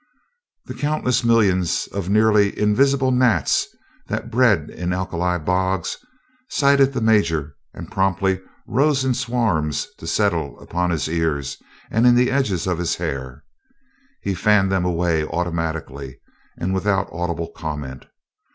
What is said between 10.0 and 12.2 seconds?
settle upon his ears and in